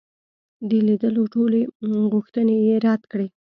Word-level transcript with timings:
د 0.69 0.71
لیدلو 0.87 1.23
ټولي 1.33 1.61
غوښتني 2.11 2.57
یې 2.67 2.75
رد 2.85 3.01
کړې. 3.11 3.27